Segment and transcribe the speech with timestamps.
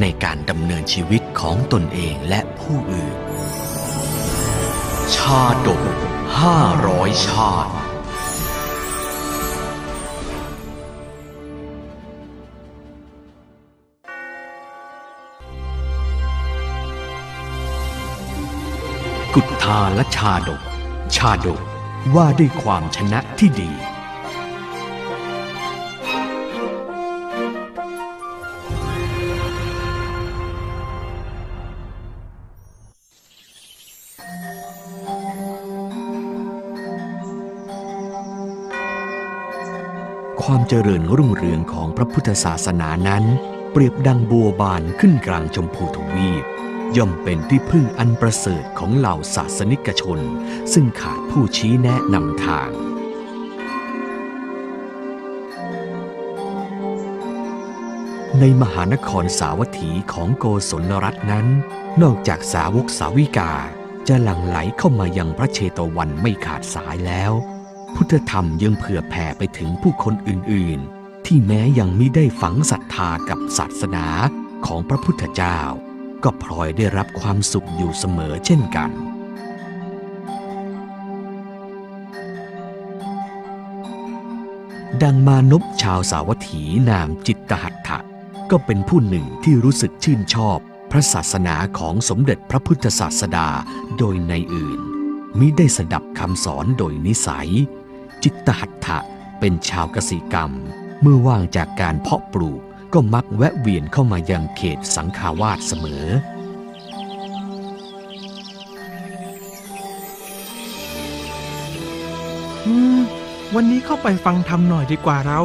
[0.00, 3.16] ในการดำเนินชีวิตของตนเองและผู้อื่น
[5.14, 5.82] ชาดก
[6.40, 7.72] ห้าร้อยชาติ
[19.34, 20.60] กุฏทาและชาดก
[21.16, 21.60] ชาดก
[22.14, 23.70] ว่าด้วยความชนะที่ดี
[40.72, 43.24] เจริญรุ่งเรืองของพระพุทธศาสนานั้น
[43.72, 46.44] เปรียบดังบัวบานขึ้นกลางชมพูทวีป
[46.96, 50.20] ย่อมเป็นที่พึ่งอันประเสริฐของเหล่าศาสนิกชน
[50.72, 52.70] ซึ่งขาดผู้ชี้แนะนำทาง
[58.40, 61.46] ในมหานครสาวัตถีของโกศลรัตน์นั้น
[62.02, 63.52] นอกจากสาวกสาวิกา
[64.08, 67.34] จะหลั่งไหลเข้ามายังพระเชตวันไม่ขาดสายแล้ว
[67.94, 74.06] พุทธธรรมยังเผื่อแผ่ไปถึงผู้คนอื่น ๆ ที่แม้ยังไม่ได้ฝังศรัทธากับศาสนา
[74.66, 75.60] ของพระพุทธเจ้า
[76.24, 78.90] ก็พลอยได้รับความสุขอยู่เสมอเช่นกัน
[85.02, 87.98] ดังมานพชาวสาวัตถีนามจิตตหัตถะ
[88.50, 90.58] ก็เป็นผู้หนึ่งที่รู้สึกชื่นชอบ
[90.90, 93.48] พระศาสนาของสมเด็จพระพุทธศาสดา
[93.98, 94.80] โดยในอื่น
[95.38, 97.50] มิได้สดับคำสอนโดยนิสัย
[98.24, 98.98] จิตตหัตถะ
[99.40, 100.50] เป็นชาวกสิกรรม
[101.02, 102.60] เมื่อว่างจากการเพาะปลูก
[102.92, 106.06] ก็มักแวะเวียนเข้ามายังเขตสังขาวาสเสมอ
[112.66, 112.98] อืม
[113.54, 115.40] วันนี้เข้าไปฟังธรรมหน่อยดีกว่าเรา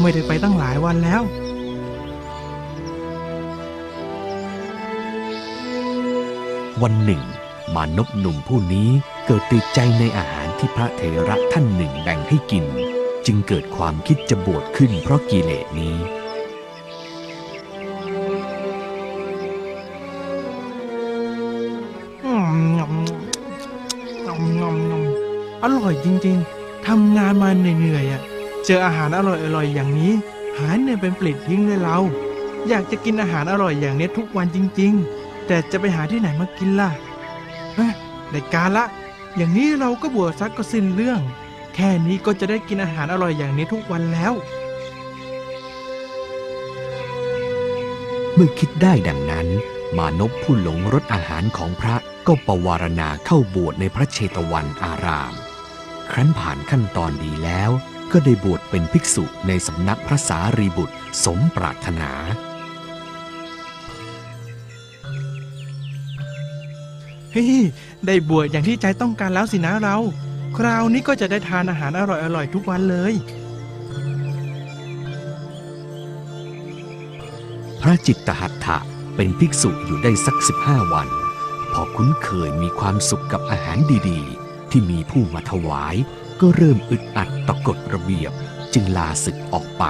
[0.00, 1.22] ไม่ได้ไปตั้งหลายวันแล้ว
[6.82, 7.22] วันหนึ่ง
[7.74, 8.88] มานพหนุ่มผู้นี้
[9.26, 12.64] เกิดติดใจในอาหาร ที่พระเถระท่านหนึ่งแบ่งให้กิน
[13.26, 15.96] จึงเกิดความคิดจะบวชขึ้นเพราะกิเลสนี้
[25.62, 28.22] อร่อยจริงๆ ทำงานมาเหนื่อยๆอะ
[28.64, 30.12] เจออาหารอร่อยๆ อย่างนี้
[30.58, 31.98] หายเหนื่อยเป็นปลิดทิ้งเลยเรา
[32.68, 36.90] อยากจะกินอาหารอร่อยอย่างนี้ทุกวันจริง ๆ แต่จะไปหาที่ไหนมากินล่ะ
[37.74, 37.92] เฮ้ย
[38.30, 38.84] ได้การละ
[39.36, 41.20] อย่างนี้เราก็บวชซักก็สิ้นเรื่อง
[41.74, 44.32] แค่นี้ก็จะได้กินอาหารอร่อยอย่างนี้ทุกวันแล้ว
[48.34, 49.46] เมื่อคิดได้ดังนั้น
[49.98, 51.96] มานพผู้หลงรสอาหารของพระ
[52.26, 55.34] ก็ประวารณาเข้าบวชในพระเชตวันอาราม
[56.10, 57.70] ครั้นผ่านขั้นตอนดีแล้ว
[58.12, 60.94] ก็ได้บวชเป็นภิกษุในสำนักพระสารีบุตร
[61.24, 62.12] สมปรารถนา
[67.36, 67.64] ฮ้ย
[68.06, 69.96] ได้บวชอย่างที่ใจต้องการแล้วสินะเรา
[70.56, 72.02] คราวนี้ก็จะได้ทานอาหารอ
[72.36, 73.14] ร่อยๆทุกวันเลย
[77.80, 78.78] พระจิตตหัตถะ
[79.16, 81.08] เป็นภิกษุอยู่ได้สักสิบห้าวัน
[81.72, 85.96] พอคุ้นเคยมีความสุขกับอาหารดีๆ ที่มีผู้มาถวาย
[86.40, 88.32] ก็เริ่มอึดอัดต่อกฎระเบียบ
[88.74, 89.84] จึงลาศึกออกไป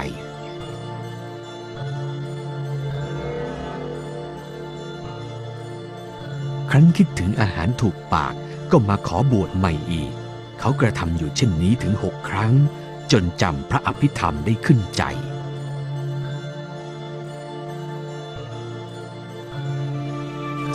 [6.77, 8.35] รั้นคิดถึงอาหารถูกปาก
[8.71, 10.13] ก็มาขอบวชใหม่อีก
[10.61, 12.53] เขากระทำอยู่เช่นนี้ถึงหกครั้ง
[13.13, 15.03] จนจำพระอภิธรรมได้ขึ้นใจ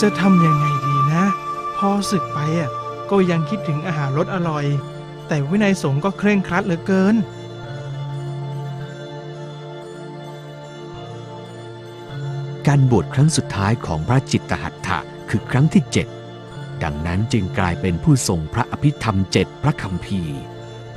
[0.01, 1.23] จะทำยังไงดีนะ
[1.77, 2.69] พอศึกไปอะ
[3.11, 4.65] ก็ยังคิดถึงอาหารรสอร่อย
[5.27, 7.15] แต่วินัยสงฆ์ก็เคร่งครัดเหลือเกิน
[12.67, 14.99] การบวชครั้งสุดท้ายของพระจิตตหัตถะ
[15.33, 16.07] คือครั้งที่เจ็ด
[16.83, 20.21] ดังนั้นจึงกลายเป็นผู้ทรงพระอภิธรรมเจ็ดพระคำพี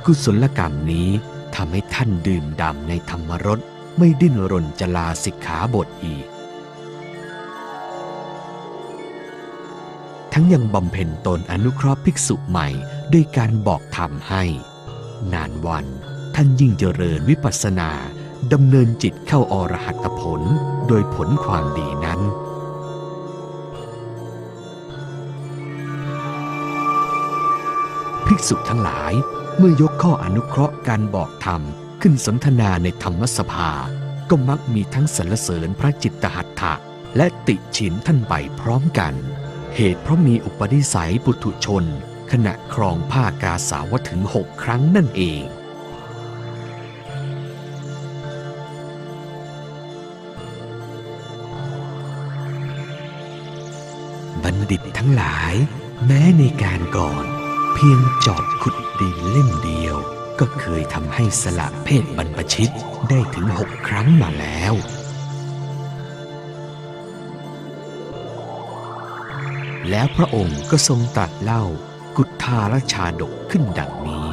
[0.05, 1.09] กุศลกรรมนี้
[1.55, 3.59] ทำให้ท่านดื่มด่ำในธรรมรส
[3.97, 6.25] ไม่ดิ้นรนจะลาสิกขาบทอีก
[10.33, 12.67] ทั้งยังบำเพ็ญตนอนุเคราะห์ภิกษุใหม่
[13.13, 14.43] ด้วยการบอกธรรมให้
[15.33, 15.85] นานวัน
[16.35, 17.91] ท่านยิ่งเจริญวิปัสสนา
[18.53, 20.41] ดำเนินจิตเข้าอรหัตผล
[20.87, 22.21] โดยผลความดีนั้น
[28.35, 29.13] ภิกษุทั้งหลาย
[29.57, 31.61] เมื่อยกข้ออนุเคราะห์การบอกธรรม
[32.01, 33.71] ขึ้นสนทนาในธรรมสภา
[34.29, 36.73] ก็มักมีทั้งสรรเสริญพระจิตตหัตถะ
[37.17, 39.13] และติฉินท่านไปพร้อมกัน
[39.75, 41.83] เหตุเพราะมีอุปนิสัยปุถุชน
[42.31, 45.43] ขณะครองผ้ากาสาวถึงหกครั้งนั่นเอง
[54.43, 55.53] บัณฑิตทั้งหลาย
[56.05, 57.34] แม้ในการก่อน
[57.77, 59.97] เพียงจอบขุดดินเล่มเดียว
[60.39, 62.73] ก็เคยทำให้สละเพศบรรพชิต
[63.09, 64.73] ได้ถึงหกครั้งมาแล้ว
[69.89, 71.63] แล้วพระองค์ก็ทรงตรัสเล่า
[72.17, 74.24] กุทธาลชาดกขึ้นดังนี้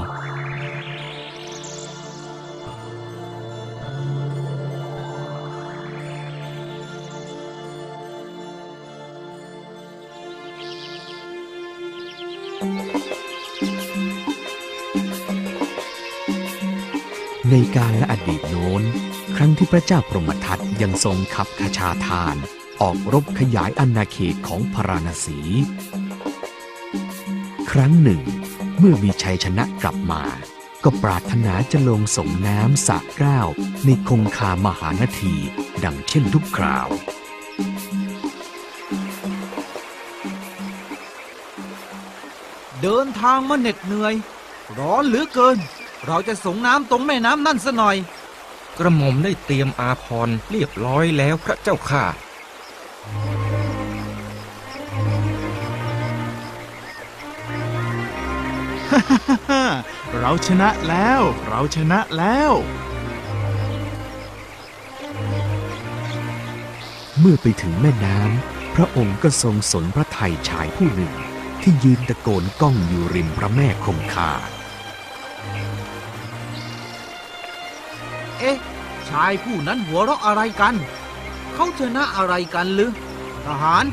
[17.53, 18.83] ในการและอดีตโน้น
[19.37, 22.37] ครั้งที่พระเจ้าพรหมทัตยังทรงขับขชาทาน
[22.81, 25.39] ออกรบขยายอาณาเขตของพาราณสี
[27.71, 28.21] ครั้งหนึ่ง
[28.79, 30.23] เมื่อมีชัยชนะกลับมา
[30.85, 33.41] ก็ปรารถนาจะลงส่งน้ำสระเกล้า
[33.85, 35.35] ในคงคามหานที
[35.85, 36.89] ดังเช่นทุกคราว
[42.83, 44.15] เดินทางมาเหน็ดเหนื่อย
[44.79, 45.59] ร้อนเหลือเกิน
[46.07, 47.97] เราจะส่งน้ำตรงแม่น้ำนั่นซะหน่อย
[48.79, 52.07] กระหม่อมได้เตรียมอาพรณ์เรียบร้อยแล้วพระเจ้าค่ะ
[60.19, 62.53] เราชนะแล้ว เราชนะแล้ว
[67.19, 71.13] เมื่อไปถึงแม่น้ำพระองค์ก็ทรงสนพระทัยชายผู้หนึ่ง
[71.63, 74.31] ที่ยืนตะโกนก้องอยู่ริมพระแม่คงคา
[78.43, 78.59] เอ๊ะ
[79.09, 80.75] ชายผู้นั้นหัวเราะอะไรกัน
[81.55, 82.91] เขาชนะอะไรกันหรือ
[83.47, 83.85] ทหาร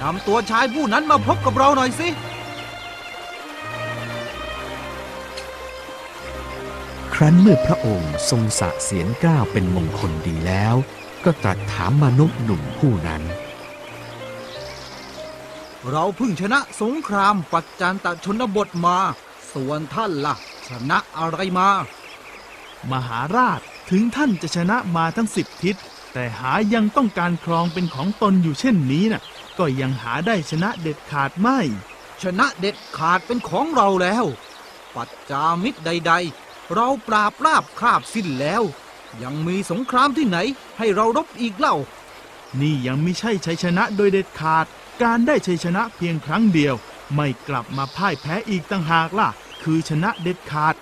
[0.00, 2.08] นำตัวชายผู้นั้นมาพบกับเราหน่อยสิ
[7.14, 10.74] ครั้นเมื่อพระองค์ทรงสะเสียนกล้าวเป็นมงคลดีแล้ว
[11.24, 13.22] ก็ตรัสถามมนุษย์หนุ่มผู้นั้น
[15.90, 18.98] เราเพิ่งชนะสงครามปัจจันตชนบทมา
[19.52, 20.34] ส่วนท่านล่ะ
[20.68, 21.68] ชนะอะไรมา
[22.92, 23.60] มหาราช
[23.90, 25.76] ถึงท่านจะชนะมาทั้งสิบทิศ
[26.12, 29.22] แต่หายังต้องการครองเป็นของตนอยู่เช่นนี้น่ะ
[29.58, 31.58] ก็ยังหาได้ชนะเด็ดขาดไม่
[32.22, 34.24] ชนะเด็ดขาดเป็นของเราแล้ว
[34.94, 38.62] ปัจจามิตรใด ๆ เราปราบราบคราบสิ้นแล้ว
[39.22, 40.38] ยังมีสงครามที่ไหน
[40.78, 41.76] ให้เรารบอีกเล่า
[42.60, 44.66] นี่ยังไม่ใช่ชัยชนะโดยเด็ดขาด
[45.02, 46.74] การได้ชัยชนะเพียงครั้งเดียว
[47.14, 49.28] ไม่กลับมาพ่ายแพ้อีกต่างหากล่ะ
[49.62, 50.74] คือชนะเด็ดขาด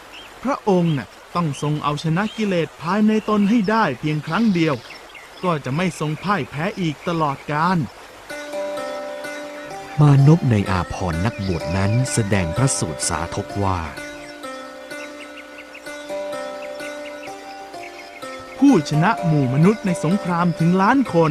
[0.42, 4.74] พระองค์น่ะ ต้องทรงเอาชนะกิเลสภายในตนให้ได้เพียงครั้งเดียว
[5.44, 7.78] ก็จะไม่ทรงพ่ายแพ้อีกตลอดกาล
[10.00, 13.78] มานพในอาพรณ์นักบวชนั้นแสดงพระสูตรสาธกว่า
[18.58, 21.30] ผู้ชนะหมู่มนุษย์ในสงครามถึงล้านคน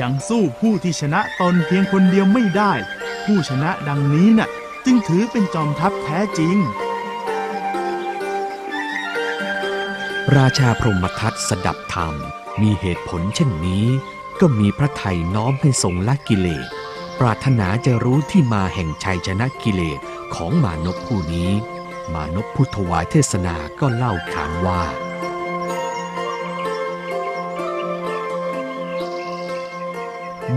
[0.00, 2.72] ยังสู้ผู้ที่ชนะตนเพียงคนเดียวไม่ได้
[3.26, 4.48] ผู้ชนะดังนี้น่ะ
[4.84, 6.56] จึงถือเป็นจอมทัพแท้จริง
[10.34, 12.14] ราชาพรหมทัตสดับธรรม
[12.62, 13.86] มีเหตุผลเช่นนี้
[14.40, 16.66] ก็มีพระไทยน้อมให้ทรงละกิเลส
[17.20, 19.98] ปรารถนาจะรู้ที่มาแห่งชัยชนะกิเลส
[20.34, 21.50] ของมานพผู้นี้
[22.12, 24.82] มานพผู้ถวายเทศนาก็เล่าขานว่า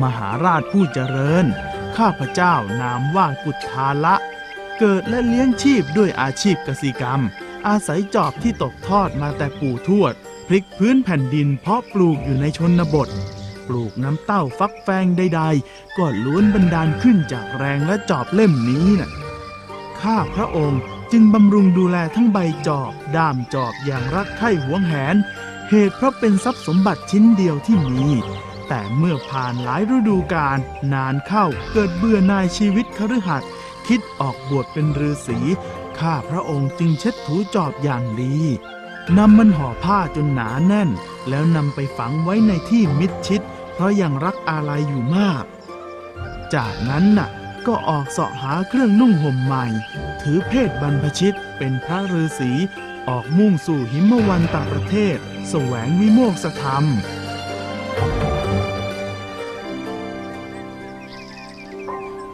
[0.02, 1.46] มหาราชผู้เจริญ
[1.98, 4.16] ข้าพเจ้านามว่ากุทาละ
[4.80, 7.22] เกิดและเลี้ยงชีพด้วยอาชีพกสิกรรม
[7.68, 10.14] อาศัยจอบที่ตกทอดมาแต่ปู่ทวด
[10.48, 13.10] พลิกพื้นแผ่นดินเพาะปลูกอยู่ในชนบท
[13.68, 19.10] ปลูกน้ำเต้าฟักแฟงใดๆ ก็ล้วนบันดาลขึ้นจากแรงและจอบเล่มนี้น่ะ
[20.02, 22.38] ข้าพระองค์จึงบำรุงดูแลทั้งใบ
[22.68, 25.16] จอบ ด้ามจอบอย่างรักใคร่หวงแหน
[25.70, 28.04] เหตุเพราะเป็นทรัพย์สมบัติชิ้นเดียวที่มี
[28.68, 30.58] แต่เมื่อผ่านหลายฤดูกาล
[30.94, 33.50] นานเข้าเกิดเบื่อหน่ายชีวิตคฤหัสถ์
[33.88, 35.40] คิดออกบวชเป็นฤาษี
[36.00, 38.36] ข้าพระองค์จึงเช็ดถูจอบอย่างดี
[39.18, 40.90] นำมันห่อผ้าจนหนาแน่น
[41.30, 43.42] แล้วนำไปฝังไว้ในที่มิดชิด
[43.74, 45.46] เพราะยังรักอาลัยอยู่มาก
[46.54, 47.30] จากนั้นน่ะ
[47.68, 49.66] ก็ออกเสาะหาเครื่องนุ่งห่มใหม่
[50.22, 52.52] ถือเพศบรรพชิตเป็นพระฤาษี
[53.10, 55.18] ออกมุ่งสู่หิมวันต่างประเทศ
[55.50, 56.86] แสวงวิโมกษธรรม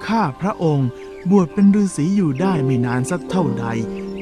[0.07, 0.89] ข้าพระองค์
[1.29, 3.65] บวชเป็นฤาษีอยู่ได้ไม่นานสักเท่าใด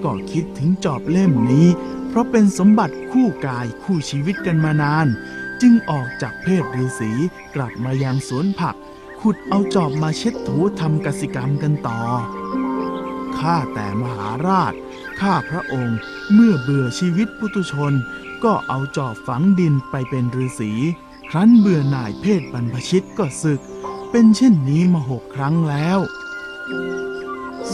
[0.04, 1.68] ก็คิดถึงจอบเล่มนี้
[2.08, 5.08] เพราะเป็นสมบัติคู่กายคู่ชีวิตกันมานาน
[5.62, 7.12] จึงออกจากเพศฤาษี
[7.56, 8.76] กลับมายังสวนผัก
[9.20, 12.00] ขุดเอาจอบมาเช็ดถูทำกสิกรรมกันต่อ
[13.38, 14.74] ข้าแต่มหาราช
[15.20, 15.98] ข้าพระองค์
[16.34, 17.94] เมื่อเบื่อชีวิตปุตุชน
[18.44, 20.72] ก็เอาจอบฝังดินไปเป็นฤาษี
[21.30, 23.62] ครั้นเบื่อหน่ายเพศบรรพชิตก็ศึก
[24.12, 26.00] เป็นเช่นนี้มาหกครั้งแล้ว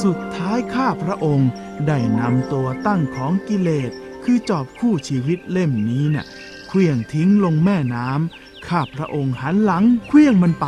[0.02, 1.52] สุดท้ายข้าพระองค์
[1.88, 3.92] ได้นำตัวตั้งของกิเลส
[4.24, 6.26] คือจอบคู่ชีวิตเล่มนี้น่ะ
[6.68, 10.68] เคลื่องทิ้งลงแม่น้ำข้าพระองค์หันหลังเคลื่องมันไป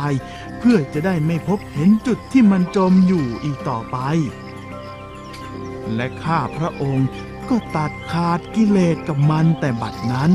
[0.58, 3.98] เพื่อจะได้ไม่พบเห็นจุดที่มันจมอยู่อีกต่อไป
[5.94, 7.08] และข้าพระองค์
[7.48, 10.32] ก็ตัดขาดกิเลสกับมันแต่บัดนั้น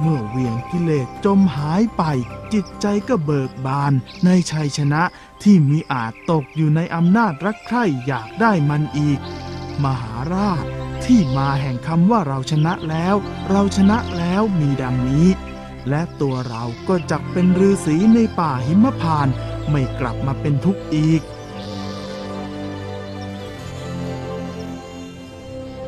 [0.00, 2.02] เมื่อเวียงกิเลสจมหายไป
[2.52, 3.92] จิตใจก็เบิกบาน
[4.24, 5.02] ในชัยชนะ
[5.42, 9.18] ที่มีอาจตกอยู่ในอำนาจรักใคร่อยากได้มันอีก
[9.84, 10.64] มหาราช
[11.04, 13.14] ที่มาแห่งคำว่าเราชนะแล้ว
[13.50, 15.28] เราชนะแล้วมีดังนี้
[15.88, 19.34] และตัวเราก็จักเป็นฤาษีในป่าหิมพานต์
[19.70, 21.22] ไม่กลับมาเป็นทุกข์อีก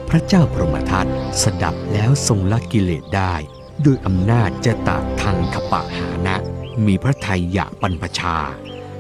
[0.09, 1.07] พระเจ้าพรหมทัต
[1.43, 3.35] สดับแล้วทรงละกิเลสได้
[3.85, 6.37] ด้วยอำนาจจะตากทังขปะหานะ
[6.87, 8.37] มีพระทัยอยากบรรพชา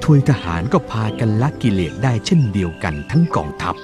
[0.02, 3.74] ทวยทหารก็พากันละกิเลสได้เช่นเดียวกันทั้งกองทัพ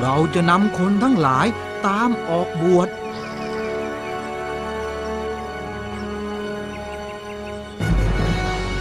[0.00, 1.46] เราจะนำคนทั้งหลาย
[1.86, 2.88] ตามออกบวช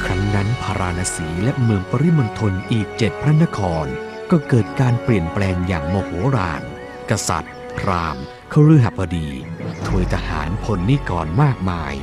[0.03, 3.85] ครั้งนั้นพาราณสีและเมืองปริมณฑลอีกเจ็ดพระนคร
[4.31, 6.61] ก็เกิดการเปลี่ยนแปลงอย่างโมโหราน
[7.09, 9.29] กษัตริย์ พราหมณ์คฤหบดี
[9.88, 11.93] ทวยทหารพลนิกรมากมาย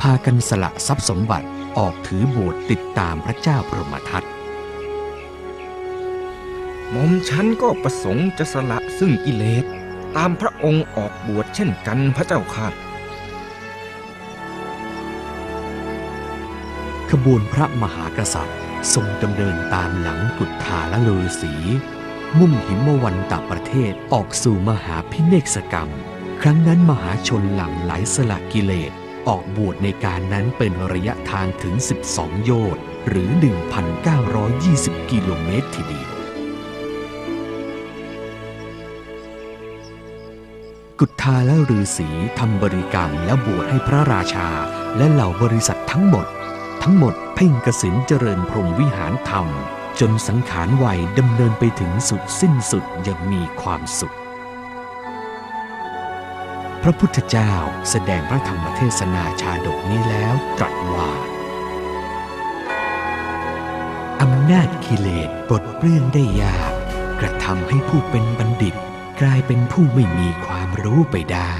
[0.00, 1.48] พากันสละทรัพย์สมบัติ
[1.78, 4.24] ออกถือบวชติดตามพระเจ้าพรหมทัต
[6.90, 9.64] หม่อมฉันก็ประสงค์จะสละซึ่งกิเลส
[10.16, 12.68] ตามพระองค์ออกบวชเช่นกันพระเจ้าค่ะ
[17.10, 18.58] ขบวนพระมหากษัตริย์
[18.94, 21.54] ทรงดำเนินตามหลังกุฏทาและฤาษี
[22.40, 25.90] มุ่งหิมวันตประเทศออกสู่มหาพิเนกสกรรม
[26.42, 28.92] ครั้งนั้นมหาชนหลั่งไหลสละกิเลส
[29.28, 31.74] ออกบวชในการนั้นเป็นระยะทางถึง
[32.10, 33.28] 12 โยชน์หรือ
[34.00, 36.10] 1,920 กิโลเมตรทีเดียว
[40.98, 44.48] กุฏทาและฤาษีทำบริกรรมและบวชให้พระราชา
[44.96, 46.26] และเหล่าบริษัททั้งหมด
[46.82, 49.48] ทั้งหมดเพ่งกสินเจริญพรหมวิหารธรรม
[50.00, 54.16] จนสังขารวัยดำเนินไปถึงสุดสิ้นสุดอย่างมีความสุข
[56.82, 57.52] พระพุทธเจ้า
[57.90, 61.10] แสดงพระธรรมเทศนาชาดกนี้แล้วตรัสว่า
[64.22, 66.72] อำนาจกิเลสปลดเปลื้องได้ยาก
[67.20, 68.74] กระทำให้ผู้เป็นบัณฑิต
[69.20, 71.54] กลายเป็นผู้ไม่มีความรู้ไปได้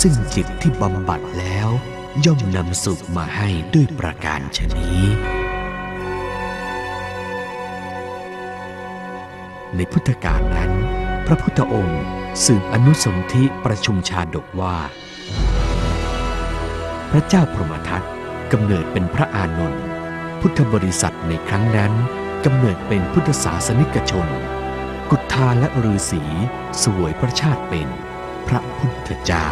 [0.00, 1.68] ซึ่งจิตที่บำบัดแล้ว
[2.24, 5.41] ย่อมนำสุขมาให้ด้วยประการชนี้
[9.76, 10.72] ในพุทธกาลนั้น
[11.26, 12.02] พระพุทธองค์
[12.44, 14.76] สืบอนุสนธิประชุมชาดกว่า
[17.10, 18.02] พระเจ้าพรหมทัต
[18.52, 19.84] กำเนิดเป็นพระอานนท์
[20.40, 21.92] พุทธบริษัทในครั้งนั้น
[22.44, 24.28] กำเนิดเป็นพุทธศาสนิกชน
[25.10, 26.22] กุฏาและฤาษี
[26.82, 27.88] สวยพระชาติเป็น
[28.48, 29.46] พระพุทธเจ้า